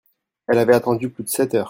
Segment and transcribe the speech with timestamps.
[0.47, 1.59] Elle avait attendu plus de sept heures.